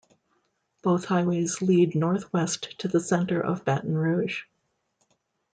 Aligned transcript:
Both 0.81 1.05
highways 1.05 1.61
lead 1.61 1.93
northwest 1.93 2.73
to 2.79 2.87
the 2.87 2.99
center 2.99 3.39
of 3.39 3.63
Baton 3.63 3.95
Rouge. 3.95 4.41